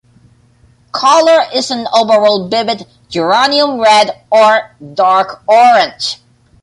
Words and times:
Colour 0.91 1.43
is 1.53 1.69
an 1.69 1.87
overall 1.93 2.47
vivid 2.47 2.87
geranium 3.07 3.79
red 3.79 4.23
or 4.31 4.75
dark 4.95 5.43
orange. 5.47 6.17